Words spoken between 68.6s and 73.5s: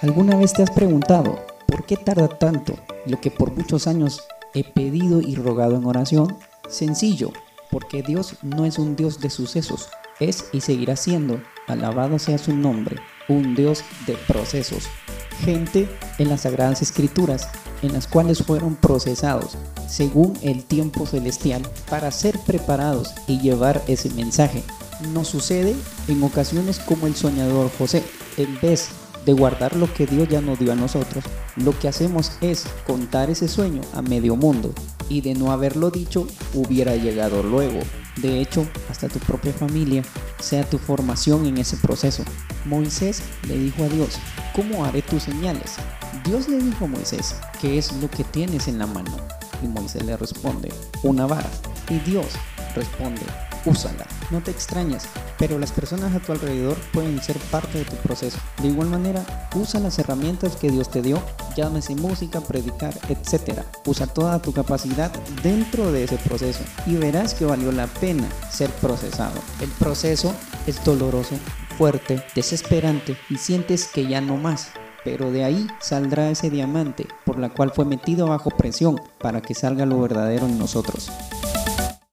procesado. El proceso es doloroso, fuerte, desesperante y